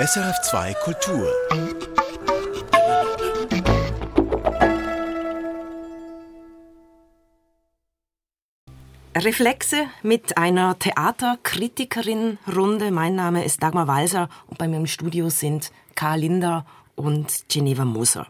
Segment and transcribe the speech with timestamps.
[0.00, 1.30] SRF 2 Kultur.
[9.14, 12.90] Reflexe mit einer Theaterkritikerin-Runde.
[12.90, 16.64] Mein Name ist Dagmar Walser und bei mir im Studio sind Karl Linder
[16.96, 18.28] und Geneva Moser.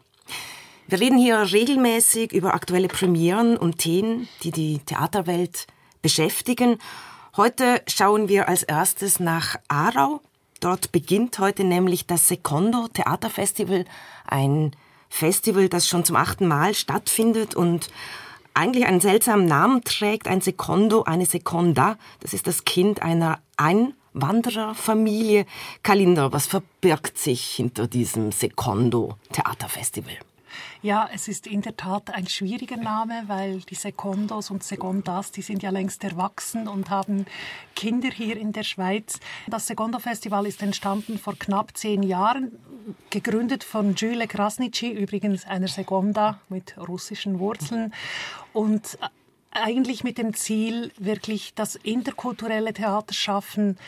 [0.88, 5.68] Wir reden hier regelmäßig über aktuelle Premieren und Themen, die die Theaterwelt
[6.02, 6.78] beschäftigen.
[7.36, 10.22] Heute schauen wir als erstes nach Aarau.
[10.62, 13.84] Dort beginnt heute nämlich das Secondo Theaterfestival,
[14.24, 14.70] ein
[15.08, 17.90] Festival, das schon zum achten Mal stattfindet und
[18.54, 21.98] eigentlich einen seltsamen Namen trägt, ein Secondo, eine Seconda.
[22.20, 25.46] Das ist das Kind einer Einwandererfamilie.
[25.82, 30.16] Kalinder, was verbirgt sich hinter diesem Secondo Theaterfestival?
[30.82, 35.42] Ja, es ist in der Tat ein schwieriger Name, weil die Secondos und Secondas, die
[35.42, 37.26] sind ja längst erwachsen und haben
[37.74, 39.20] Kinder hier in der Schweiz.
[39.46, 42.52] Das Secondo Festival ist entstanden vor knapp zehn Jahren,
[43.10, 47.92] gegründet von Jules Krasnitschi, übrigens einer Seconda mit russischen Wurzeln.
[48.52, 48.98] Und
[49.52, 53.78] eigentlich mit dem Ziel, wirklich das interkulturelle Theaterschaffen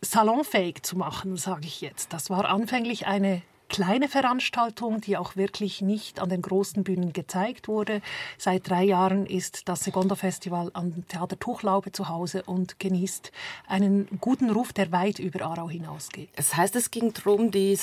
[0.00, 2.12] salonfähig zu machen, sage ich jetzt.
[2.12, 7.68] Das war anfänglich eine kleine Veranstaltung, die auch wirklich nicht an den großen Bühnen gezeigt
[7.68, 8.02] wurde.
[8.36, 13.32] Seit drei Jahren ist das Segondo Festival am Theater Tuchlaube zu Hause und genießt
[13.66, 16.28] einen guten Ruf, der weit über Aarau hinausgeht.
[16.36, 17.76] Das heißt, es ging darum, die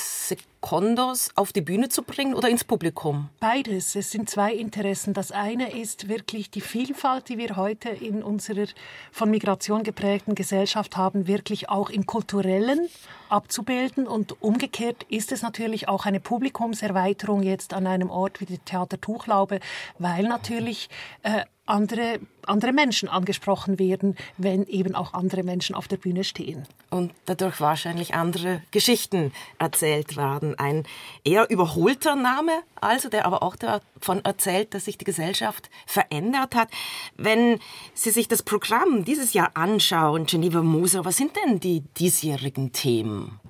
[0.60, 3.28] Sekondos auf die Bühne zu bringen oder ins Publikum?
[3.38, 3.94] Beides.
[3.94, 5.14] Es sind zwei Interessen.
[5.14, 8.66] Das eine ist wirklich die Vielfalt, die wir heute in unserer
[9.12, 12.88] von Migration geprägten Gesellschaft haben, wirklich auch im kulturellen
[13.28, 14.08] abzubilden.
[14.08, 19.00] Und umgekehrt ist es natürlich auch eine Publikumserweiterung jetzt an einem Ort wie der Theater
[19.00, 19.60] Tuchlaube,
[19.98, 20.88] weil natürlich
[21.22, 26.66] äh, andere, andere Menschen angesprochen werden, wenn eben auch andere Menschen auf der Bühne stehen.
[26.90, 30.58] Und dadurch wahrscheinlich andere Geschichten erzählt werden.
[30.58, 30.84] Ein
[31.24, 36.68] eher überholter Name, also der aber auch davon erzählt, dass sich die Gesellschaft verändert hat.
[37.16, 37.58] Wenn
[37.94, 43.40] Sie sich das Programm dieses Jahr anschauen, Geneva Moser, was sind denn die diesjährigen Themen?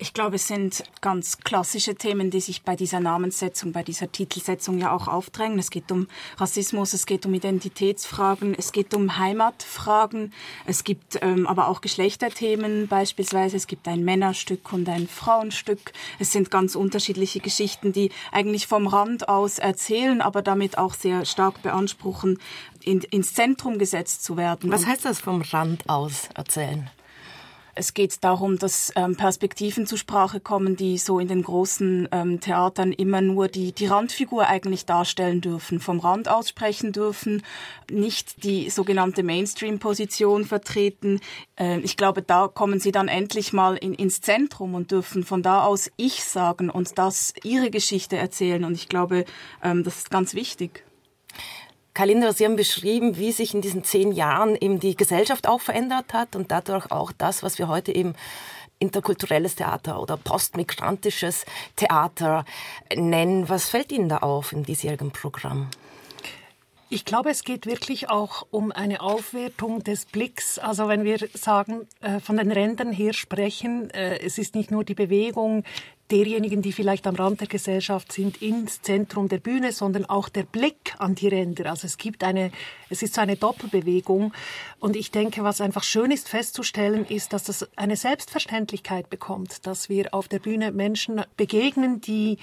[0.00, 4.78] Ich glaube, es sind ganz klassische Themen, die sich bei dieser Namenssetzung, bei dieser Titelsetzung
[4.78, 5.58] ja auch aufdrängen.
[5.58, 10.32] Es geht um Rassismus, es geht um Identitätsfragen, es geht um Heimatfragen,
[10.66, 13.56] es gibt ähm, aber auch Geschlechterthemen beispielsweise.
[13.56, 15.92] Es gibt ein Männerstück und ein Frauenstück.
[16.20, 21.24] Es sind ganz unterschiedliche Geschichten, die eigentlich vom Rand aus erzählen, aber damit auch sehr
[21.24, 22.38] stark beanspruchen,
[22.84, 24.70] in, ins Zentrum gesetzt zu werden.
[24.70, 26.88] Was heißt das vom Rand aus erzählen?
[27.78, 32.40] Es geht darum, dass ähm, Perspektiven zur Sprache kommen, die so in den großen ähm,
[32.40, 37.44] Theatern immer nur die, die Randfigur eigentlich darstellen dürfen, vom Rand aussprechen dürfen,
[37.88, 41.20] nicht die sogenannte Mainstream-Position vertreten.
[41.54, 45.44] Äh, ich glaube, da kommen sie dann endlich mal in, ins Zentrum und dürfen von
[45.44, 48.64] da aus ich sagen und das ihre Geschichte erzählen.
[48.64, 49.24] Und ich glaube,
[49.62, 50.87] ähm, das ist ganz wichtig.
[51.98, 56.12] Kalindra, Sie haben beschrieben, wie sich in diesen zehn Jahren eben die Gesellschaft auch verändert
[56.12, 58.14] hat und dadurch auch das, was wir heute eben
[58.78, 61.44] interkulturelles Theater oder postmigrantisches
[61.74, 62.44] Theater
[62.94, 63.48] nennen.
[63.48, 65.70] Was fällt Ihnen da auf im diesjährigen Programm?
[66.90, 70.58] Ich glaube, es geht wirklich auch um eine Aufwertung des Blicks.
[70.58, 74.84] Also wenn wir sagen, äh, von den Rändern her sprechen, äh, es ist nicht nur
[74.84, 75.64] die Bewegung
[76.10, 80.44] derjenigen, die vielleicht am Rand der Gesellschaft sind, ins Zentrum der Bühne, sondern auch der
[80.44, 81.68] Blick an die Ränder.
[81.68, 82.50] Also es gibt eine,
[82.88, 84.32] es ist so eine Doppelbewegung.
[84.80, 89.90] Und ich denke, was einfach schön ist festzustellen, ist, dass das eine Selbstverständlichkeit bekommt, dass
[89.90, 92.38] wir auf der Bühne Menschen begegnen, die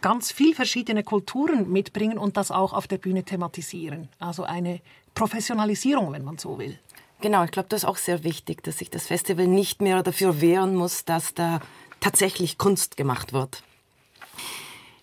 [0.00, 4.08] ganz viel verschiedene Kulturen mitbringen und das auch auf der Bühne thematisieren.
[4.18, 4.80] Also eine
[5.14, 6.78] Professionalisierung, wenn man so will.
[7.20, 10.40] Genau, ich glaube, das ist auch sehr wichtig, dass sich das Festival nicht mehr dafür
[10.40, 11.60] wehren muss, dass da
[12.00, 13.62] tatsächlich Kunst gemacht wird.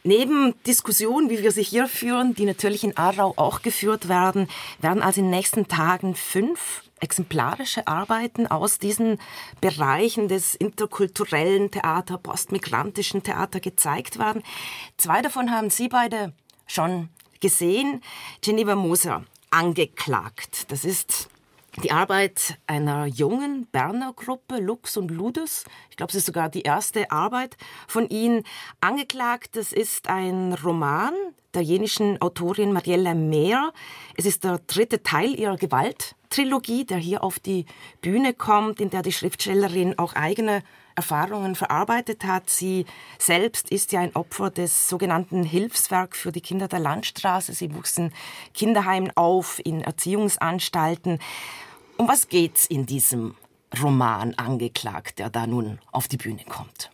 [0.03, 4.49] Neben Diskussionen, wie wir sie hier führen, die natürlich in Aarau auch geführt werden,
[4.79, 9.19] werden also in den nächsten Tagen fünf exemplarische Arbeiten aus diesen
[9.61, 14.41] Bereichen des interkulturellen Theater, postmigrantischen Theater gezeigt werden.
[14.97, 16.33] Zwei davon haben Sie beide
[16.65, 17.09] schon
[17.41, 18.01] gesehen.
[18.41, 20.71] Geneva Moser, angeklagt.
[20.71, 21.29] Das ist
[21.83, 25.65] die Arbeit einer jungen Berner Gruppe, Lux und Ludus.
[25.89, 27.57] Ich glaube, es ist sogar die erste Arbeit
[27.87, 28.43] von ihnen.
[28.79, 31.13] Angeklagt, das ist ein Roman
[31.53, 33.73] der jenischen Autorin Mariella Mehr.
[34.15, 35.57] Es ist der dritte Teil ihrer
[36.33, 37.65] Gewalttrilogie, der hier auf die
[38.01, 40.63] Bühne kommt, in der die Schriftstellerin auch eigene
[40.95, 42.49] Erfahrungen verarbeitet hat.
[42.49, 42.85] Sie
[43.19, 47.53] selbst ist ja ein Opfer des sogenannten Hilfswerk für die Kinder der Landstraße.
[47.53, 48.11] Sie wuchsen
[48.55, 51.19] Kinderheimen auf, in Erziehungsanstalten.
[51.97, 53.35] Um was geht's in diesem
[53.79, 56.89] Roman angeklagt, der da nun auf die Bühne kommt?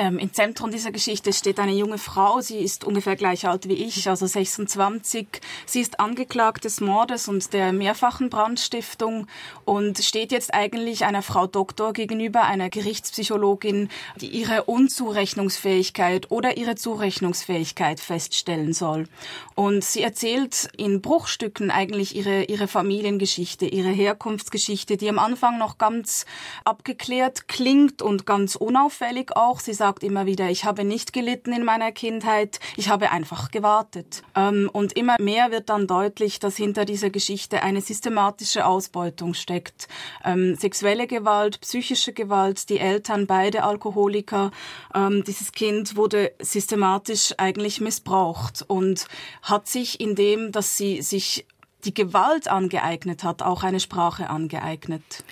[0.00, 2.40] Ähm, Im Zentrum dieser Geschichte steht eine junge Frau.
[2.40, 5.26] Sie ist ungefähr gleich alt wie ich, also 26.
[5.66, 9.26] Sie ist angeklagt des Mordes und der mehrfachen Brandstiftung
[9.66, 13.90] und steht jetzt eigentlich einer Frau Doktor gegenüber, einer Gerichtspsychologin,
[14.22, 19.06] die ihre Unzurechnungsfähigkeit oder ihre Zurechnungsfähigkeit feststellen soll.
[19.54, 25.76] Und sie erzählt in Bruchstücken eigentlich ihre, ihre Familiengeschichte, ihre Herkunftsgeschichte, die am Anfang noch
[25.76, 26.24] ganz
[26.64, 29.60] abgeklärt klingt und ganz unauffällig auch.
[29.60, 34.22] Sie sagt immer wieder, ich habe nicht gelitten in meiner Kindheit, ich habe einfach gewartet.
[34.36, 39.88] Ähm, und immer mehr wird dann deutlich, dass hinter dieser Geschichte eine systematische Ausbeutung steckt.
[40.24, 44.50] Ähm, sexuelle Gewalt, psychische Gewalt, die Eltern beide Alkoholiker.
[44.94, 49.06] Ähm, dieses Kind wurde systematisch eigentlich missbraucht und
[49.42, 51.46] hat sich in dem, dass sie sich
[51.84, 55.24] die Gewalt angeeignet hat, auch eine Sprache angeeignet.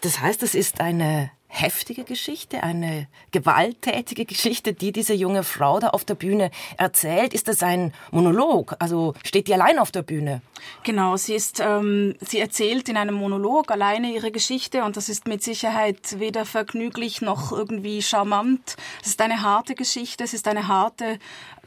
[0.00, 5.88] Das heißt, es ist eine heftige Geschichte, eine gewalttätige Geschichte, die diese junge Frau da
[5.88, 7.34] auf der Bühne erzählt?
[7.34, 8.76] Ist das ein Monolog?
[8.78, 10.42] Also steht die allein auf der Bühne?
[10.84, 15.26] Genau, sie ist, ähm, sie erzählt in einem Monolog alleine ihre Geschichte und das ist
[15.26, 18.76] mit Sicherheit weder vergnüglich noch irgendwie charmant.
[19.02, 21.18] Es ist eine harte Geschichte, es ist eine harte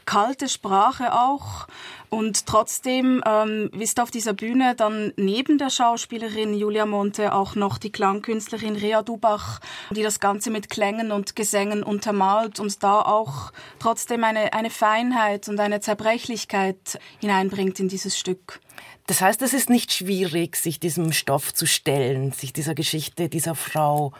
[0.06, 1.66] kalte Sprache auch.
[2.10, 7.78] Und trotzdem ähm, ist auf dieser Bühne dann neben der Schauspielerin Julia Monte auch noch
[7.78, 9.60] die Klangkünstlerin Rea Dubach,
[9.90, 15.48] die das Ganze mit Klängen und Gesängen untermalt und da auch trotzdem eine, eine Feinheit
[15.48, 18.60] und eine Zerbrechlichkeit hineinbringt in dieses Stück.
[19.06, 23.54] Das heißt, es ist nicht schwierig, sich diesem Stoff zu stellen, sich dieser Geschichte dieser
[23.54, 24.12] Frau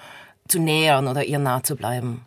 [0.49, 2.25] zu nähern oder ihr nahe zu bleiben.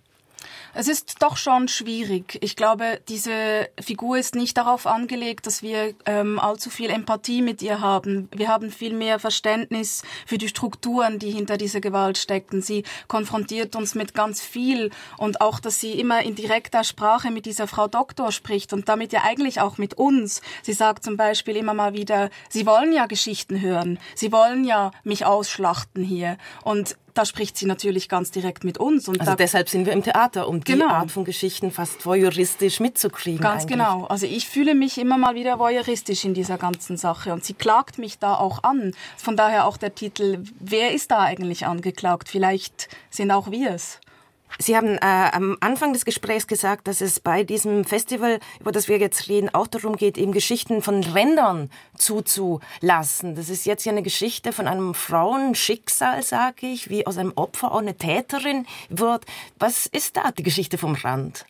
[0.77, 2.37] Es ist doch schon schwierig.
[2.41, 7.61] Ich glaube, diese Figur ist nicht darauf angelegt, dass wir ähm, allzu viel Empathie mit
[7.61, 8.27] ihr haben.
[8.35, 12.61] Wir haben viel mehr Verständnis für die Strukturen, die hinter dieser Gewalt stecken.
[12.61, 17.45] Sie konfrontiert uns mit ganz viel und auch, dass sie immer in direkter Sprache mit
[17.45, 20.41] dieser Frau Doktor spricht und damit ja eigentlich auch mit uns.
[20.61, 23.97] Sie sagt zum Beispiel immer mal wieder, Sie wollen ja Geschichten hören.
[24.13, 26.37] Sie wollen ja mich ausschlachten hier.
[26.65, 29.07] Und da spricht sie natürlich ganz direkt mit uns.
[29.07, 30.87] Und also deshalb sind wir im Theater, um genau.
[30.87, 33.41] die Art von Geschichten fast voyeuristisch mitzukriegen.
[33.41, 33.77] Ganz eigentlich.
[33.77, 34.05] genau.
[34.05, 37.97] Also ich fühle mich immer mal wieder voyeuristisch in dieser ganzen Sache und sie klagt
[37.97, 38.93] mich da auch an.
[39.17, 42.29] Von daher auch der Titel, wer ist da eigentlich angeklagt?
[42.29, 43.99] Vielleicht sind auch wir es.
[44.57, 48.87] Sie haben äh, am Anfang des Gesprächs gesagt, dass es bei diesem Festival, über das
[48.87, 53.35] wir jetzt reden, auch darum geht, eben Geschichten von Rändern zuzulassen.
[53.35, 57.73] Das ist jetzt ja eine Geschichte von einem Frauenschicksal, sage ich, wie aus einem Opfer
[57.73, 59.25] auch eine Täterin wird.
[59.59, 61.45] Was ist da die Geschichte vom Rand?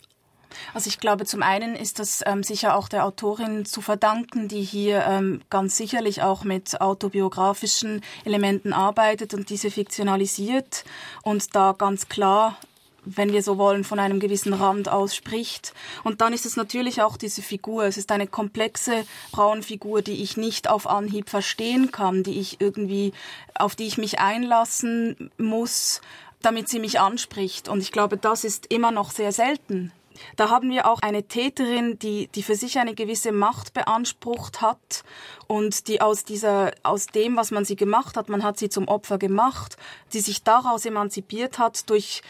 [0.73, 4.61] Also ich glaube, zum einen ist das ähm, sicher auch der Autorin zu verdanken, die
[4.61, 10.85] hier ähm, ganz sicherlich auch mit autobiografischen Elementen arbeitet und diese fiktionalisiert
[11.23, 12.57] und da ganz klar
[13.05, 15.73] wenn wir so wollen, von einem gewissen Rand aus spricht.
[16.03, 17.85] Und dann ist es natürlich auch diese Figur.
[17.85, 23.13] Es ist eine komplexe Frauenfigur, die ich nicht auf Anhieb verstehen kann, die ich irgendwie,
[23.57, 26.01] auf die ich mich einlassen muss,
[26.41, 27.69] damit sie mich anspricht.
[27.69, 29.91] Und ich glaube, das ist immer noch sehr selten.
[30.35, 35.03] Da haben wir auch eine Täterin, die, die für sich eine gewisse Macht beansprucht hat
[35.47, 38.87] und die aus dieser, aus dem, was man sie gemacht hat, man hat sie zum
[38.87, 39.77] Opfer gemacht,
[40.13, 42.21] die sich daraus emanzipiert hat durch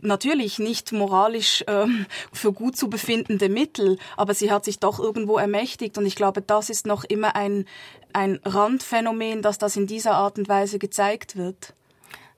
[0.00, 5.38] natürlich nicht moralisch ähm, für gut zu befindende Mittel, aber sie hat sich doch irgendwo
[5.38, 7.66] ermächtigt und ich glaube, das ist noch immer ein,
[8.12, 11.74] ein Randphänomen, dass das in dieser Art und Weise gezeigt wird.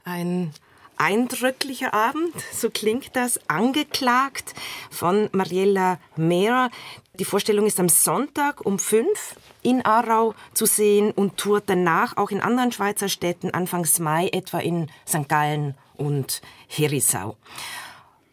[0.05, 0.53] Ein
[0.97, 4.55] eindrücklicher Abend, so klingt das, angeklagt
[4.91, 6.71] von Mariella Mehrer.
[7.19, 12.31] Die Vorstellung ist am Sonntag um fünf in Aarau zu sehen und tourt danach auch
[12.31, 15.29] in anderen Schweizer Städten Anfangs Mai, etwa in St.
[15.29, 17.37] Gallen und Herisau.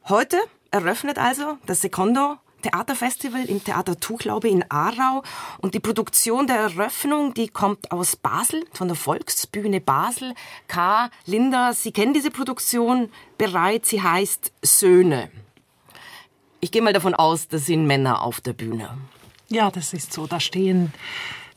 [0.07, 0.37] Heute
[0.71, 5.21] eröffnet also das Secondo Theaterfestival im Theater Tuchlaube in Aarau
[5.59, 10.33] und die Produktion der Eröffnung, die kommt aus Basel, von der Volksbühne Basel.
[10.67, 11.09] K.
[11.25, 15.29] Linda, Sie kennen diese Produktion bereits, sie heißt Söhne.
[16.59, 18.97] Ich gehe mal davon aus, das sind Männer auf der Bühne.
[19.49, 20.25] Ja, das ist so.
[20.25, 20.91] Da stehen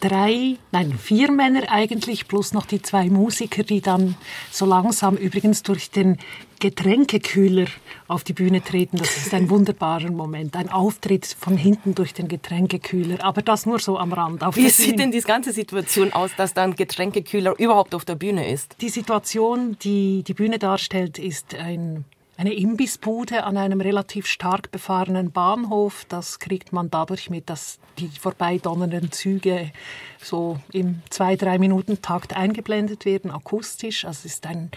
[0.01, 4.17] drei, nein, vier Männer eigentlich, plus noch die zwei Musiker, die dann
[4.51, 6.19] so langsam übrigens durch den
[6.59, 7.67] Getränkekühler
[8.09, 8.97] auf die Bühne treten.
[8.97, 10.57] Das ist ein wunderbarer Moment.
[10.57, 13.25] Ein Auftritt von hinten durch den Getränkekühler.
[13.25, 14.43] Aber das nur so am Rand.
[14.57, 18.51] Wie sieht denn die ganze Situation aus, dass da ein Getränkekühler überhaupt auf der Bühne
[18.51, 18.77] ist?
[18.81, 22.05] Die Situation, die die Bühne darstellt, ist ein
[22.41, 26.07] eine Imbissbude an einem relativ stark befahrenen Bahnhof.
[26.09, 29.71] Das kriegt man dadurch mit, dass die vorbeidonnernden Züge
[30.19, 34.07] so im zwei, drei Minuten Takt eingeblendet werden, akustisch.
[34.07, 34.71] Also es ist ein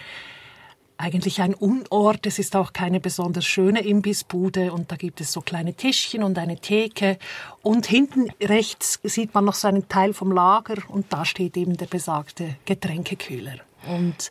[0.98, 2.26] eigentlich ein Unort.
[2.26, 6.36] Es ist auch keine besonders schöne Imbissbude und da gibt es so kleine Tischchen und
[6.36, 7.18] eine Theke
[7.62, 11.78] und hinten rechts sieht man noch so einen Teil vom Lager und da steht eben
[11.78, 13.56] der besagte Getränkekühler.
[13.88, 14.30] Und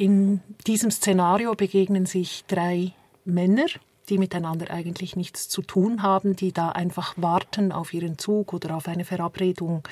[0.00, 2.92] in diesem Szenario begegnen sich drei
[3.26, 3.66] Männer,
[4.08, 8.74] die miteinander eigentlich nichts zu tun haben, die da einfach warten auf ihren Zug oder
[8.74, 9.82] auf eine Verabredung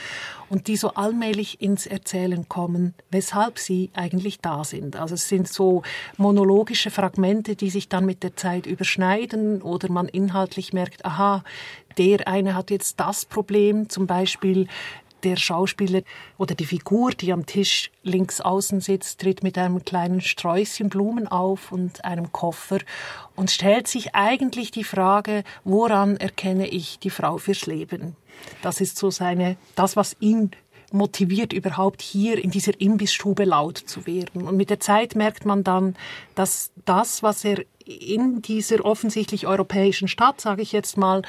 [0.48, 4.96] und die so allmählich ins Erzählen kommen, weshalb sie eigentlich da sind.
[4.96, 5.82] Also es sind so
[6.16, 11.44] monologische Fragmente, die sich dann mit der Zeit überschneiden oder man inhaltlich merkt, aha,
[11.98, 14.68] der eine hat jetzt das Problem, zum Beispiel
[15.25, 16.02] der Schauspieler
[16.37, 21.28] oder die Figur, die am Tisch links außen sitzt, tritt mit einem kleinen Sträußchen Blumen
[21.28, 22.78] auf und einem Koffer
[23.37, 28.16] und stellt sich eigentlich die Frage, woran erkenne ich die Frau fürs Leben?
[28.62, 30.52] Das ist so seine, das, was ihn
[30.92, 34.47] motiviert, überhaupt hier in dieser Imbissstube laut zu werden.
[34.47, 35.97] Und mit der Zeit merkt man dann,
[36.35, 41.23] dass das, was er in dieser offensichtlich europäischen Stadt, sage ich jetzt mal,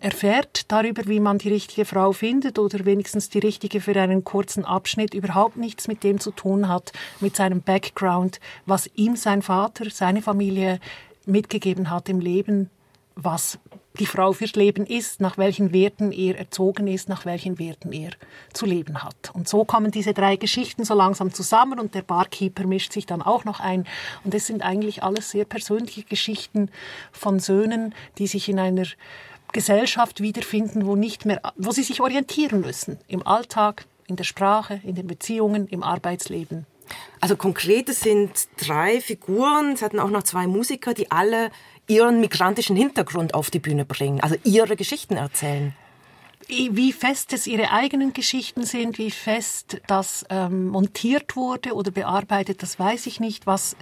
[0.00, 4.64] erfährt darüber, wie man die richtige Frau findet oder wenigstens die richtige für einen kurzen
[4.64, 9.90] Abschnitt, überhaupt nichts mit dem zu tun hat, mit seinem Background, was ihm sein Vater,
[9.90, 10.80] seine Familie
[11.24, 12.68] mitgegeben hat im Leben,
[13.14, 13.58] was
[13.98, 18.10] die Frau fürs Leben ist, nach welchen Werten er erzogen ist, nach welchen Werten er
[18.52, 19.32] zu leben hat.
[19.34, 23.22] Und so kommen diese drei Geschichten so langsam zusammen und der Barkeeper mischt sich dann
[23.22, 23.86] auch noch ein.
[24.24, 26.70] Und es sind eigentlich alles sehr persönliche Geschichten
[27.12, 28.86] von Söhnen, die sich in einer
[29.52, 32.98] Gesellschaft wiederfinden, wo nicht mehr, wo sie sich orientieren müssen.
[33.08, 36.66] Im Alltag, in der Sprache, in den Beziehungen, im Arbeitsleben.
[37.20, 41.50] Also konkret, es sind drei Figuren, es hatten auch noch zwei Musiker, die alle
[41.92, 45.74] ihren migrantischen Hintergrund auf die Bühne bringen, also ihre Geschichten erzählen.
[46.48, 52.62] Wie fest es ihre eigenen Geschichten sind, wie fest das ähm, montiert wurde oder bearbeitet,
[52.62, 53.46] das weiß ich nicht.
[53.46, 53.76] Was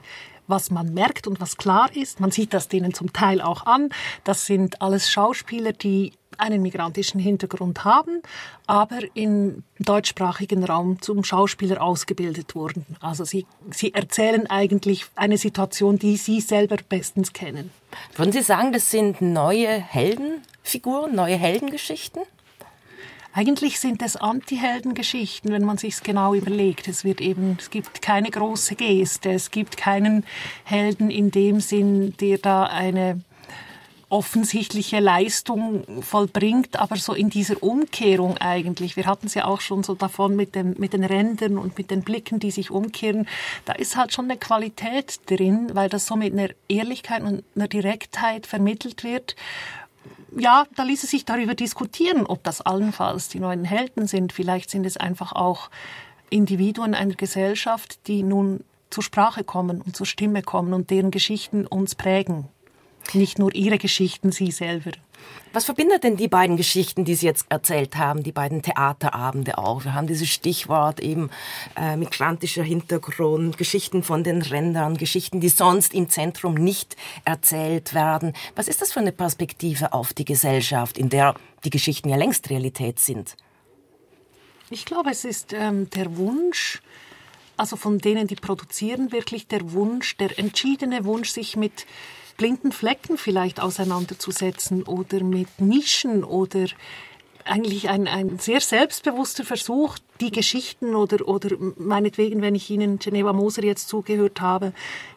[0.51, 3.91] was man merkt und was klar ist, man sieht das denen zum Teil auch an,
[4.25, 8.23] das sind alles Schauspieler, die einen migrantischen Hintergrund haben,
[8.67, 12.87] aber im deutschsprachigen Raum zum Schauspieler ausgebildet wurden.
[13.01, 17.71] Also sie, sie erzählen eigentlich eine Situation, die sie selber bestens kennen.
[18.17, 22.23] Würden Sie sagen, das sind neue Heldenfiguren, neue Heldengeschichten?
[23.33, 26.89] Eigentlich sind es Anti-Heldengeschichten, wenn man sich genau überlegt.
[26.89, 30.25] Es wird eben, es gibt keine große Geste, es gibt keinen
[30.65, 33.21] Helden in dem Sinn, der da eine
[34.09, 38.97] offensichtliche Leistung vollbringt, aber so in dieser Umkehrung eigentlich.
[38.97, 41.93] Wir hatten es ja auch schon so davon mit, dem, mit den Rändern und mit
[41.93, 43.29] den Blicken, die sich umkehren.
[43.65, 47.69] Da ist halt schon eine Qualität drin, weil das so mit einer Ehrlichkeit und einer
[47.69, 49.37] Direktheit vermittelt wird.
[50.37, 54.33] Ja, da ließe sich darüber diskutieren, ob das allenfalls die neuen Helden sind.
[54.33, 55.71] Vielleicht sind es einfach auch
[56.31, 61.67] Individuen einer Gesellschaft, die nun zur Sprache kommen und zur Stimme kommen und deren Geschichten
[61.67, 62.49] uns prägen.
[63.13, 64.93] Nicht nur ihre Geschichten, sie selber.
[65.53, 69.85] Was verbindet denn die beiden Geschichten, die Sie jetzt erzählt haben, die beiden Theaterabende auch?
[69.85, 71.29] Wir haben dieses Stichwort eben
[71.77, 78.33] äh, migrantischer Hintergrund, Geschichten von den Rändern, Geschichten, die sonst im Zentrum nicht erzählt werden.
[78.55, 82.49] Was ist das für eine Perspektive auf die Gesellschaft, in der die Geschichten ja längst
[82.49, 83.37] Realität sind?
[84.71, 86.81] Ich glaube, es ist ähm, der Wunsch,
[87.57, 91.87] also von denen, die produzieren, wirklich der Wunsch, der entschiedene Wunsch, sich mit
[92.41, 96.69] blinden Flecken vielleicht auseinanderzusetzen oder mit Nischen oder
[97.45, 103.35] eigentlich ein, ein sehr selbstbewusster Versuch, die Geschichten oder, oder meinetwegen, wenn ich Ihnen Geneva
[103.35, 104.73] Moser jetzt zugehört habe,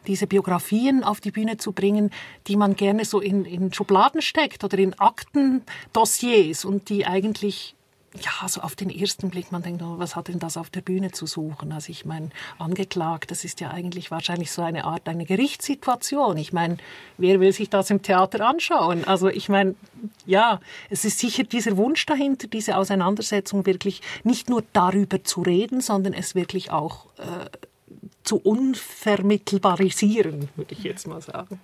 [0.05, 2.11] diese Biografien auf die Bühne zu bringen,
[2.47, 7.73] die man gerne so in, in Schubladen steckt oder in Aktendossiers und die eigentlich
[8.21, 10.81] ja, so auf den ersten Blick, man denkt, oh, was hat denn das auf der
[10.81, 11.71] Bühne zu suchen?
[11.71, 12.29] Also ich meine,
[12.59, 16.37] angeklagt, das ist ja eigentlich wahrscheinlich so eine Art, eine Gerichtssituation.
[16.37, 16.77] Ich meine,
[17.17, 19.03] wer will sich das im Theater anschauen?
[19.05, 19.75] Also ich meine,
[20.25, 25.81] ja, es ist sicher dieser Wunsch dahinter, diese Auseinandersetzung wirklich nicht nur darüber zu reden,
[25.81, 27.49] sondern es wirklich auch äh,
[28.23, 31.59] zu unvermittelbarisieren, würde ich jetzt mal sagen.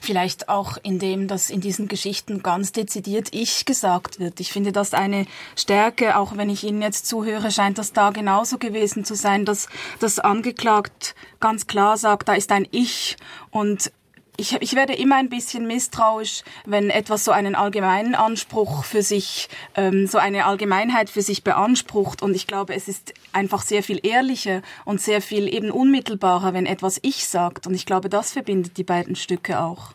[0.00, 4.40] Vielleicht auch indem, dass in diesen Geschichten ganz dezidiert ich gesagt wird.
[4.40, 5.26] Ich finde das eine
[5.56, 9.68] Stärke, auch wenn ich Ihnen jetzt zuhöre, scheint das da genauso gewesen zu sein, dass
[9.98, 13.16] das angeklagt ganz klar sagt, da ist ein Ich
[13.50, 13.92] und
[14.36, 19.48] ich, ich werde immer ein bisschen misstrauisch, wenn etwas so einen allgemeinen Anspruch für sich,
[19.76, 22.20] ähm, so eine Allgemeinheit für sich beansprucht.
[22.20, 26.66] Und ich glaube, es ist einfach sehr viel ehrlicher und sehr viel eben unmittelbarer, wenn
[26.66, 27.66] etwas ich sagt.
[27.66, 29.92] Und ich glaube, das verbindet die beiden Stücke auch.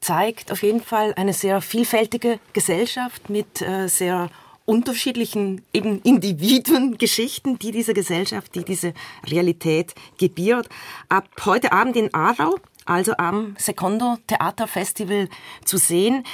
[0.00, 4.28] Zeigt auf jeden Fall eine sehr vielfältige Gesellschaft mit äh, sehr
[4.64, 8.94] unterschiedlichen eben Individuen, Geschichten, die diese Gesellschaft, die diese
[9.26, 10.68] Realität gebiert.
[11.08, 15.28] Ab heute Abend in Aarau, also am Secondo Theaterfestival
[15.64, 16.24] zu sehen.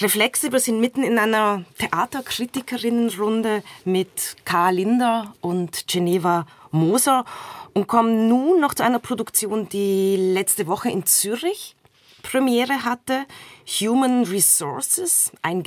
[0.00, 7.24] Reflexe, wir sind mitten in einer Theaterkritikerinnenrunde mit Karl Linder und Geneva Moser
[7.74, 11.74] und kommen nun noch zu einer Produktion, die letzte Woche in Zürich
[12.22, 13.26] Premiere hatte.
[13.80, 15.62] Human Resources, ein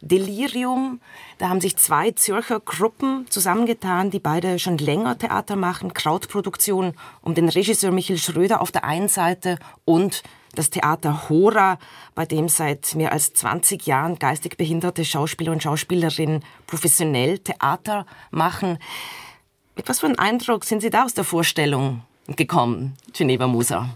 [0.00, 1.00] Gemeinschaftsdelirium.
[1.38, 5.94] Da haben sich zwei Zürcher Gruppen zusammengetan, die beide schon länger Theater machen.
[5.94, 10.22] Krautproduktion um den Regisseur Michael Schröder auf der einen Seite und
[10.54, 11.78] das Theater Hora,
[12.14, 18.78] bei dem seit mehr als 20 Jahren geistig behinderte Schauspieler und Schauspielerinnen professionell Theater machen.
[19.76, 23.90] Mit was für einem Eindruck sind Sie da aus der Vorstellung gekommen, Geneva Musa?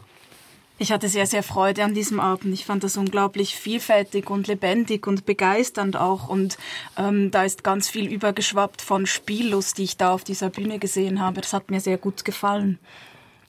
[0.76, 2.52] Ich hatte sehr, sehr Freude an diesem Abend.
[2.52, 6.28] Ich fand das unglaublich vielfältig und lebendig und begeisternd auch.
[6.28, 6.58] Und
[6.98, 11.20] ähm, da ist ganz viel übergeschwappt von Spiellust, die ich da auf dieser Bühne gesehen
[11.20, 11.40] habe.
[11.40, 12.80] Das hat mir sehr gut gefallen.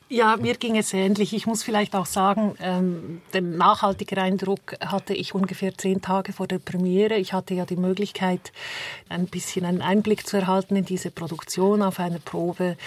[0.08, 1.34] Ja, mir ging es ähnlich.
[1.34, 6.46] Ich muss vielleicht auch sagen, ähm, den nachhaltigen Eindruck hatte ich ungefähr zehn Tage vor
[6.46, 7.16] der Premiere.
[7.16, 8.52] Ich hatte ja die Möglichkeit,
[9.10, 12.78] ein bisschen einen Einblick zu erhalten in diese Produktion auf einer Probe.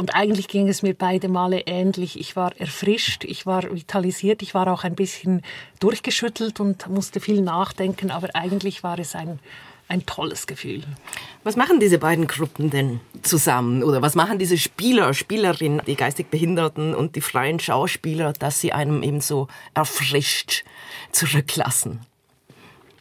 [0.00, 2.18] Und eigentlich ging es mir beide Male ähnlich.
[2.18, 5.42] Ich war erfrischt, ich war vitalisiert, ich war auch ein bisschen
[5.78, 9.40] durchgeschüttelt und musste viel nachdenken, aber eigentlich war es ein
[9.88, 10.84] ein tolles Gefühl.
[11.42, 13.82] Was machen diese beiden Gruppen denn zusammen?
[13.82, 18.72] Oder was machen diese Spieler, Spielerinnen, die geistig Behinderten und die freien Schauspieler, dass sie
[18.72, 20.64] einem eben so erfrischt
[21.12, 22.06] zurücklassen?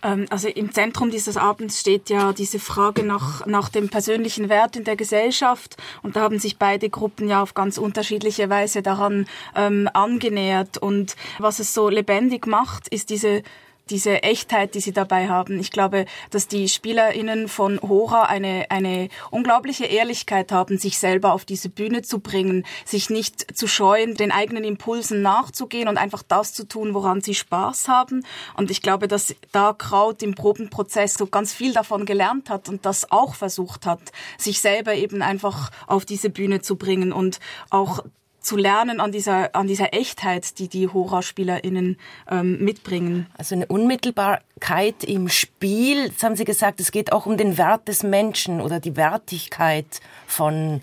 [0.03, 4.75] Ähm, also im Zentrum dieses Abends steht ja diese Frage nach, nach dem persönlichen Wert
[4.75, 5.77] in der Gesellschaft.
[6.01, 10.77] Und da haben sich beide Gruppen ja auf ganz unterschiedliche Weise daran ähm, angenähert.
[10.77, 13.43] Und was es so lebendig macht, ist diese
[13.89, 15.59] diese Echtheit, die sie dabei haben.
[15.59, 21.45] Ich glaube, dass die SpielerInnen von Hora eine, eine unglaubliche Ehrlichkeit haben, sich selber auf
[21.45, 26.53] diese Bühne zu bringen, sich nicht zu scheuen, den eigenen Impulsen nachzugehen und einfach das
[26.53, 28.25] zu tun, woran sie Spaß haben.
[28.55, 32.85] Und ich glaube, dass da Kraut im Probenprozess so ganz viel davon gelernt hat und
[32.85, 34.01] das auch versucht hat,
[34.37, 38.03] sich selber eben einfach auf diese Bühne zu bringen und auch
[38.39, 41.97] zu lernen an dieser, an dieser Echtheit, die die Hora-SpielerInnen
[42.29, 43.27] ähm, mitbringen.
[43.37, 46.05] Also eine Unmittelbarkeit im Spiel.
[46.05, 50.01] Jetzt haben Sie gesagt, es geht auch um den Wert des Menschen oder die Wertigkeit
[50.25, 50.81] von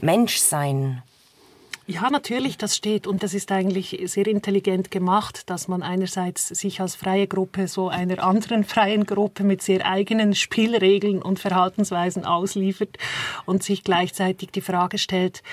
[0.00, 1.02] Menschsein.
[1.88, 6.80] Ja, natürlich, das steht und das ist eigentlich sehr intelligent gemacht, dass man einerseits sich
[6.80, 12.98] als freie Gruppe so einer anderen freien Gruppe mit sehr eigenen Spielregeln und Verhaltensweisen ausliefert
[13.44, 15.44] und sich gleichzeitig die Frage stellt,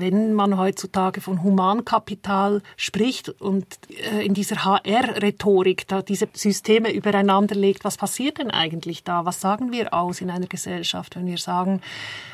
[0.00, 3.66] wenn man heutzutage von Humankapital spricht und
[4.12, 9.24] äh, in dieser HR-Rhetorik da diese Systeme übereinander legt, was passiert denn eigentlich da?
[9.24, 11.80] Was sagen wir aus in einer Gesellschaft, wenn wir sagen,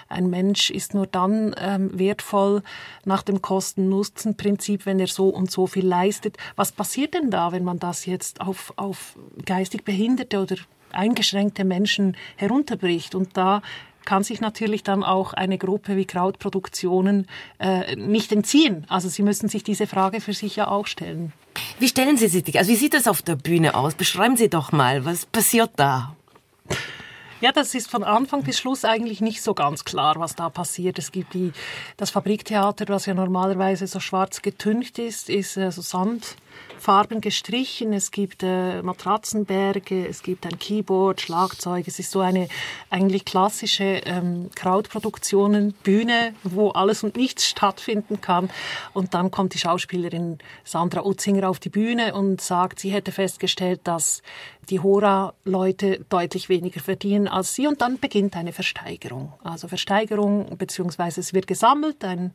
[0.09, 2.63] ein Mensch ist nur dann ähm, wertvoll
[3.05, 6.37] nach dem Kosten-Nutzen-Prinzip, wenn er so und so viel leistet?
[6.57, 10.57] Was passiert denn da, wenn man das jetzt auf, auf geistig Behinderte oder
[10.91, 13.15] eingeschränkte Menschen herunterbricht?
[13.15, 13.63] Und da
[14.05, 17.27] kann sich natürlich dann auch eine Gruppe wie Krautproduktionen
[17.59, 18.85] äh, nicht entziehen.
[18.89, 21.33] Also sie müssen sich diese Frage für sich ja auch stellen.
[21.79, 23.95] Wie stellen Sie sich, also wie sieht das auf der Bühne aus?
[23.95, 26.15] Beschreiben Sie doch mal, was passiert da?
[27.41, 30.99] Ja, das ist von Anfang bis Schluss eigentlich nicht so ganz klar, was da passiert.
[30.99, 31.53] Es gibt die,
[31.97, 36.37] das Fabriktheater, was ja normalerweise so schwarz getüncht ist, ist äh, so Sand
[36.81, 41.87] Farben gestrichen, es gibt äh, Matratzenberge, es gibt ein Keyboard, Schlagzeug.
[41.87, 42.49] Es ist so eine
[42.89, 48.49] eigentlich klassische ähm, Krautproduktionen-Bühne, wo alles und nichts stattfinden kann.
[48.95, 53.83] Und dann kommt die Schauspielerin Sandra Utzinger auf die Bühne und sagt, sie hätte festgestellt,
[53.85, 54.23] dass
[54.71, 57.67] die Hora-Leute deutlich weniger verdienen als sie.
[57.67, 59.35] Und dann beginnt eine Versteigerung.
[59.45, 62.33] Also Versteigerung, beziehungsweise es wird gesammelt, ein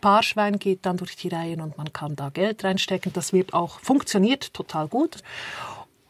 [0.00, 3.12] Paarschwein geht dann durch die Reihen und man kann da Geld reinstecken.
[3.12, 5.22] Das wird auch funktioniert total gut.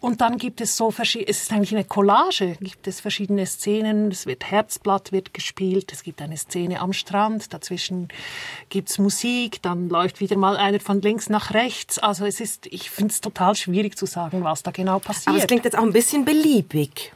[0.01, 4.11] Und dann gibt es so verschiedene, es ist eigentlich eine Collage, gibt es verschiedene Szenen,
[4.11, 8.09] es wird Herzblatt wird gespielt, es gibt eine Szene am Strand, dazwischen
[8.71, 11.99] gibt's Musik, dann läuft wieder mal einer von links nach rechts.
[11.99, 15.29] Also es ist, ich finde es total schwierig zu sagen, was da genau passiert.
[15.29, 17.13] Aber es klingt jetzt auch ein bisschen beliebig.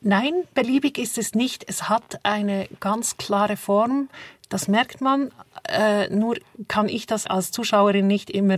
[0.00, 1.64] Nein, beliebig ist es nicht.
[1.68, 4.08] Es hat eine ganz klare Form.
[4.48, 5.30] Das merkt man.
[5.68, 6.36] Äh, nur
[6.68, 8.56] kann ich das als Zuschauerin nicht immer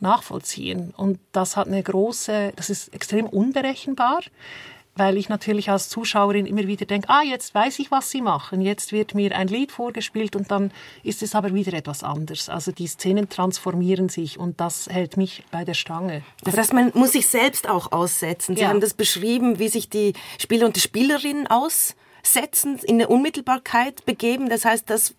[0.00, 0.92] nachvollziehen.
[0.96, 4.20] Und das hat eine große, das ist extrem unberechenbar.
[4.98, 8.62] weil ich natürlich als Zuschauerin immer wieder denke, ah, jetzt weiß ich, was sie machen,
[8.62, 12.48] jetzt wird mir ein Lied vorgespielt und dann ist es aber wieder etwas anderes.
[12.48, 16.22] Also die Szenen transformieren sich und das hält mich bei der Stange.
[16.44, 18.56] Das heißt, man muss sich selbst auch aussetzen.
[18.56, 18.68] Sie ja.
[18.68, 21.46] haben das beschrieben, wie sich die Spieler und die Spielerinnen
[22.26, 24.48] aussetzen, in eine Unmittelbarkeit begeben.
[24.48, 25.14] Das heißt, das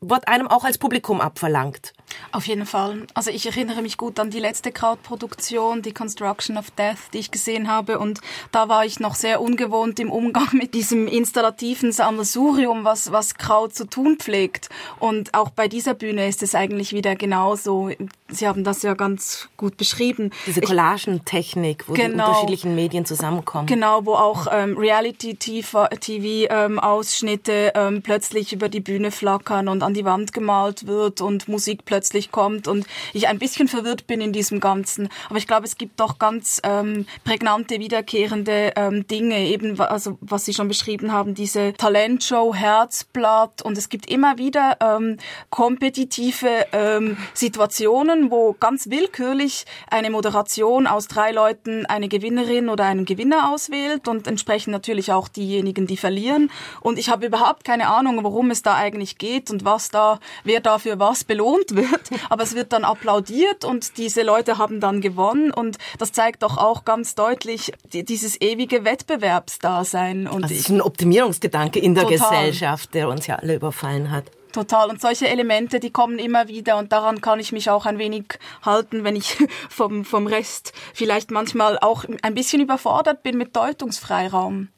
[0.00, 1.92] wird einem auch als Publikum abverlangt.
[2.32, 3.06] Auf jeden Fall.
[3.14, 7.30] Also ich erinnere mich gut an die letzte Krautproduktion, die Construction of Death, die ich
[7.30, 7.98] gesehen habe.
[7.98, 13.36] Und da war ich noch sehr ungewohnt im Umgang mit diesem installativen Sammelsurium, was, was
[13.36, 14.68] Kraut zu tun pflegt.
[14.98, 17.90] Und auch bei dieser Bühne ist es eigentlich wieder genauso.
[18.28, 20.30] Sie haben das ja ganz gut beschrieben.
[20.46, 23.66] Diese Collagentechnik, wo genau, die unterschiedlichen Medien zusammenkommen.
[23.66, 30.32] Genau, wo auch ähm, Reality-TV-Ausschnitte ähm, plötzlich über die Bühne flackern und an die Wand
[30.32, 34.60] gemalt wird und Musik plötzlich plötzlich kommt und ich ein bisschen verwirrt bin in diesem
[34.60, 35.08] Ganzen.
[35.30, 40.44] Aber ich glaube, es gibt doch ganz ähm, prägnante, wiederkehrende ähm, Dinge, eben also was
[40.44, 45.16] Sie schon beschrieben haben, diese Talentshow, Herzblatt und es gibt immer wieder ähm,
[45.48, 53.06] kompetitive ähm, Situationen, wo ganz willkürlich eine Moderation aus drei Leuten eine Gewinnerin oder einen
[53.06, 56.50] Gewinner auswählt und entsprechend natürlich auch diejenigen, die verlieren.
[56.82, 60.60] Und ich habe überhaupt keine Ahnung, worum es da eigentlich geht und was da, wer
[60.60, 65.00] dafür was belohnt wird wird, aber es wird dann applaudiert und diese Leute haben dann
[65.00, 70.26] gewonnen und das zeigt doch auch ganz deutlich dieses ewige Wettbewerbsdasein.
[70.26, 72.30] Und also es ist ein Optimierungsgedanke in der total.
[72.30, 74.24] Gesellschaft, der uns ja alle überfallen hat.
[74.52, 74.88] Total.
[74.88, 78.38] Und solche Elemente, die kommen immer wieder und daran kann ich mich auch ein wenig
[78.62, 79.36] halten, wenn ich
[79.68, 84.68] vom, vom Rest vielleicht manchmal auch ein bisschen überfordert bin mit Deutungsfreiraum.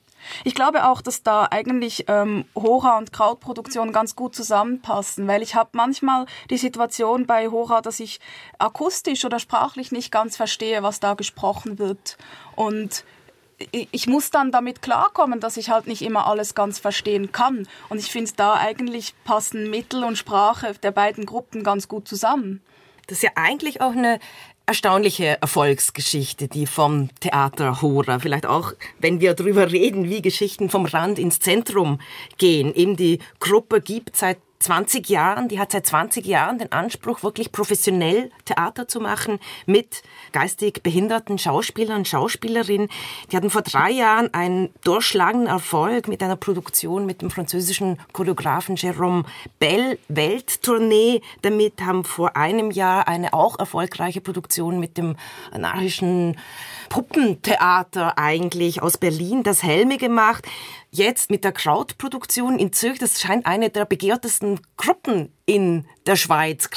[0.44, 5.54] Ich glaube auch, dass da eigentlich ähm, Hora und Krautproduktion ganz gut zusammenpassen, weil ich
[5.54, 8.20] habe manchmal die Situation bei Hora, dass ich
[8.59, 12.16] akustisch oder sprachlich nicht ganz verstehe, was da gesprochen wird.
[12.57, 13.04] Und
[13.72, 17.66] ich muss dann damit klarkommen, dass ich halt nicht immer alles ganz verstehen kann.
[17.88, 22.62] Und ich finde, da eigentlich passen Mittel und Sprache der beiden Gruppen ganz gut zusammen.
[23.09, 24.20] Das ist ja eigentlich auch eine
[24.68, 30.85] erstaunliche Erfolgsgeschichte, die vom Theater Hora, vielleicht auch, wenn wir darüber reden, wie Geschichten vom
[30.85, 32.00] Rand ins Zentrum
[32.37, 32.74] gehen.
[32.74, 37.53] Eben die Gruppe gibt seit 20 Jahren, die hat seit 20 Jahren den Anspruch, wirklich
[37.53, 42.88] professionell Theater zu machen mit geistig behinderten Schauspielern Schauspielerinnen.
[43.31, 48.77] Die hatten vor drei Jahren einen durchschlagenden Erfolg mit einer Produktion mit dem französischen Choreografen
[48.77, 49.25] Jérôme
[49.59, 51.23] Bell, Welttournee.
[51.42, 55.16] Damit haben vor einem Jahr eine auch erfolgreiche Produktion mit dem
[55.53, 56.37] anarchischen
[56.88, 60.47] Puppentheater eigentlich aus Berlin, das Helme gemacht.
[60.90, 66.70] Jetzt mit der Krautproduktion in Zürich, das scheint eine der begehrtesten Gruppen in der Schweiz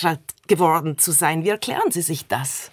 [0.48, 1.44] geworden zu sein.
[1.44, 2.72] Wie erklären Sie sich das?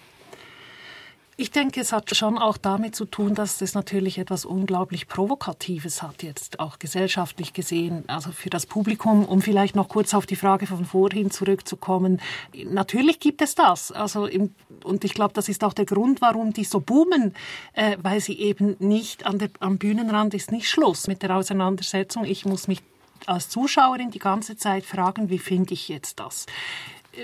[1.39, 6.03] Ich denke, es hat schon auch damit zu tun, dass es natürlich etwas unglaublich Provokatives
[6.03, 10.35] hat, jetzt auch gesellschaftlich gesehen, also für das Publikum, um vielleicht noch kurz auf die
[10.35, 12.19] Frage von vorhin zurückzukommen.
[12.65, 13.93] Natürlich gibt es das.
[13.93, 17.33] Also im, und ich glaube, das ist auch der Grund, warum die so boomen,
[17.71, 22.25] äh, weil sie eben nicht an der, am Bühnenrand ist nicht Schluss mit der Auseinandersetzung.
[22.25, 22.81] Ich muss mich
[23.29, 26.45] als Zuschauerin die ganze Zeit fragen, wie finde ich jetzt das?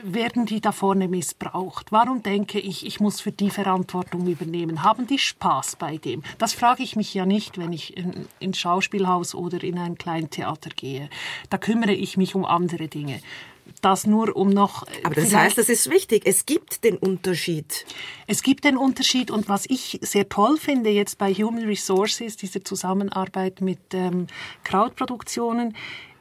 [0.03, 1.91] werden die da vorne missbraucht?
[1.91, 4.83] Warum denke ich, ich muss für die Verantwortung übernehmen?
[4.83, 6.23] Haben die Spaß bei dem?
[6.37, 10.71] Das frage ich mich ja nicht, wenn ich in, ins Schauspielhaus oder in ein Kleintheater
[10.71, 11.09] gehe.
[11.49, 13.21] Da kümmere ich mich um andere Dinge.
[13.81, 14.87] Das nur um noch.
[14.87, 16.23] Äh, Aber das heißt, das ist wichtig.
[16.25, 17.85] Es gibt den Unterschied.
[18.27, 19.31] Es gibt den Unterschied.
[19.31, 24.27] Und was ich sehr toll finde jetzt bei Human Resources, diese Zusammenarbeit mit ähm,
[24.63, 25.75] Crowdproduktionen,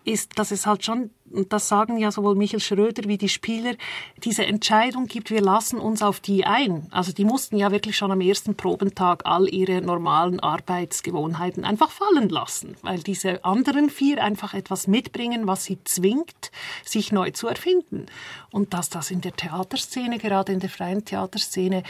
[0.04, 3.74] ist, dass es halt schon, und das sagen ja sowohl Michael Schröder wie die Spieler,
[4.22, 6.86] diese Entscheidung gibt, wir lassen uns auf die ein.
[6.90, 12.28] Also die mussten ja wirklich schon am ersten Probentag all ihre normalen Arbeitsgewohnheiten einfach fallen
[12.28, 16.50] lassen, weil diese anderen vier einfach etwas mitbringen, was sie zwingt,
[16.84, 18.06] sich neu zu erfinden.
[18.50, 21.82] Und dass das in der Theaterszene, gerade in der freien Theaterszene,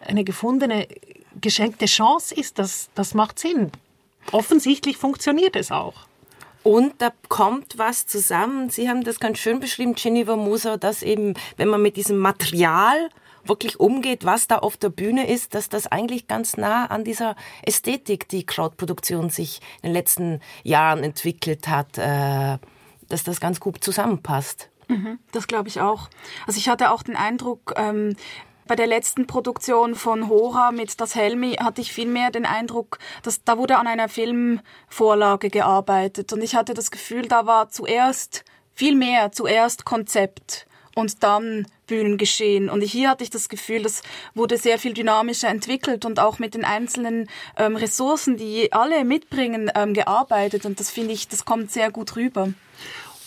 [0.00, 0.88] eine gefundene,
[1.40, 3.70] geschenkte Chance ist, das, das macht Sinn.
[4.32, 6.09] Offensichtlich funktioniert es auch.
[6.62, 8.68] Und da kommt was zusammen.
[8.68, 13.08] Sie haben das ganz schön beschrieben, Jennifer Moser, dass eben, wenn man mit diesem Material
[13.44, 17.36] wirklich umgeht, was da auf der Bühne ist, dass das eigentlich ganz nah an dieser
[17.62, 22.58] Ästhetik, die Crowdproduktion sich in den letzten Jahren entwickelt hat, äh,
[23.08, 24.68] dass das ganz gut zusammenpasst.
[24.88, 26.10] Mhm, das glaube ich auch.
[26.46, 28.16] Also ich hatte auch den Eindruck, ähm,
[28.70, 33.42] bei der letzten Produktion von Hora mit Das Helmi hatte ich vielmehr den Eindruck, dass
[33.42, 38.94] da wurde an einer Filmvorlage gearbeitet und ich hatte das Gefühl, da war zuerst viel
[38.94, 42.70] mehr zuerst Konzept und dann Bühnengeschehen.
[42.70, 44.02] Und hier hatte ich das Gefühl, das
[44.34, 49.68] wurde sehr viel dynamischer entwickelt und auch mit den einzelnen ähm, Ressourcen, die alle mitbringen,
[49.74, 50.64] ähm, gearbeitet.
[50.64, 52.52] Und das finde ich, das kommt sehr gut rüber.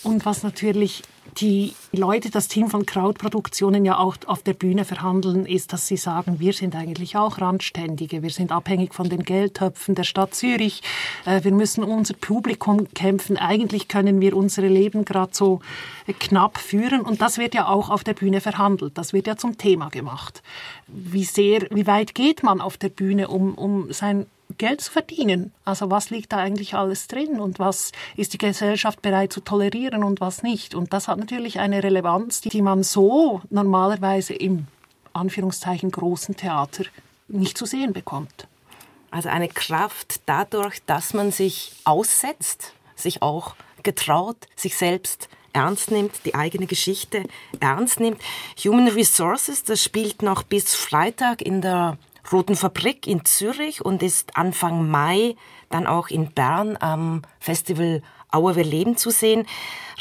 [0.04, 1.04] Und was natürlich
[1.38, 5.98] die Leute, das Team von Krautproduktionen ja auch auf der Bühne verhandeln, ist, dass sie
[5.98, 10.82] sagen, wir sind eigentlich auch Randständige, wir sind abhängig von den Geldtöpfen der Stadt Zürich,
[11.26, 15.62] äh, wir müssen unser Publikum kämpfen, eigentlich können wir unsere Leben gerade so
[16.08, 17.02] äh, knapp führen.
[17.02, 20.44] Und das wird ja auch auf der Bühne verhandelt, das wird ja zum Thema gemacht.
[20.88, 25.54] Wie sehr, wie weit geht man auf der Bühne, um, um sein Geld zu verdienen.
[25.66, 30.04] Also was liegt da eigentlich alles drin und was ist die Gesellschaft bereit zu tolerieren
[30.04, 30.76] und was nicht.
[30.76, 34.68] Und das hat natürlich eine Relevanz, die man so normalerweise im
[35.14, 36.86] Anführungszeichen großen Theater
[37.28, 38.48] nicht zu sehen bekommt.
[39.12, 46.26] Also eine Kraft dadurch, dass man sich aussetzt, sich auch getraut, sich selbst ernst nimmt,
[46.26, 47.24] die eigene Geschichte
[47.60, 48.20] ernst nimmt.
[48.64, 51.98] Human Resources, das spielt noch bis Freitag in der
[52.32, 55.36] Roten Fabrik in Zürich und ist Anfang Mai
[55.70, 59.46] dann auch in Bern am Festival Auer wir leben zu sehen.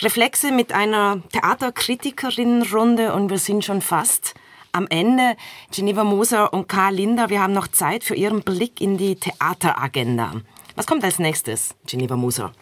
[0.01, 4.35] Reflexe mit einer Theaterkritikerinnenrunde und wir sind schon fast
[4.73, 5.37] am Ende.
[5.71, 10.33] Geneva Moser und Karl Linder, wir haben noch Zeit für Ihren Blick in die Theateragenda.
[10.77, 12.53] Was kommt als nächstes, Geneva Moser?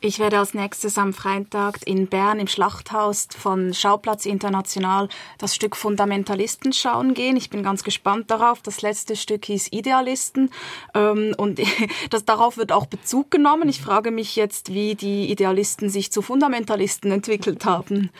[0.00, 5.08] Ich werde als nächstes am Freitag in Bern im Schlachthaus von Schauplatz International
[5.38, 7.36] das Stück Fundamentalisten schauen gehen.
[7.36, 8.62] Ich bin ganz gespannt darauf.
[8.62, 10.50] Das letzte Stück hieß Idealisten
[10.94, 11.60] ähm, und
[12.10, 13.68] das, darauf wird auch Bezug genommen.
[13.68, 18.10] Ich frage mich jetzt, wie die Idealisten sich zu Fundamentalisten entwickelt haben.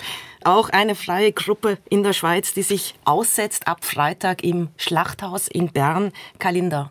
[0.43, 5.69] Auch eine freie Gruppe in der Schweiz, die sich aussetzt ab Freitag im Schlachthaus in
[5.71, 6.13] Bern.
[6.41, 6.91] Kalender.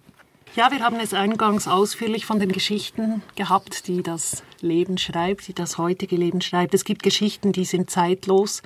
[0.58, 5.54] Ja, wir haben es eingangs ausführlich von den Geschichten gehabt, die das Leben schreibt, die
[5.54, 6.74] das heutige Leben schreibt.
[6.74, 8.64] Es gibt Geschichten, die sind zeitlos,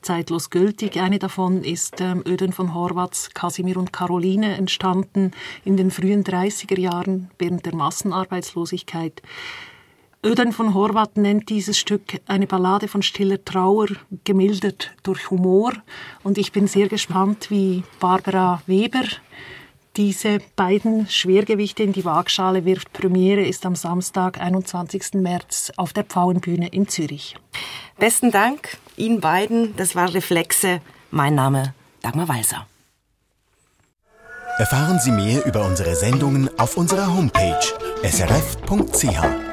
[0.00, 0.98] zeitlos gültig.
[0.98, 6.80] Eine davon ist ähm, Öden von Horvaths Kasimir und Caroline entstanden in den frühen 30er
[6.80, 9.20] Jahren während der Massenarbeitslosigkeit.
[10.24, 13.88] Öden von Horvath nennt dieses Stück eine Ballade von stiller Trauer,
[14.24, 15.74] gemildert durch Humor.
[16.22, 19.04] Und ich bin sehr gespannt, wie Barbara Weber
[19.96, 22.92] diese beiden Schwergewichte in die Waagschale wirft.
[22.92, 25.14] Premiere ist am Samstag, 21.
[25.14, 27.36] März auf der Pfauenbühne in Zürich.
[27.98, 29.74] Besten Dank Ihnen beiden.
[29.76, 30.80] Das war Reflexe.
[31.10, 32.66] Mein Name Dagmar Walser.
[34.58, 37.60] Erfahren Sie mehr über unsere Sendungen auf unserer Homepage
[38.02, 39.45] srf.ch.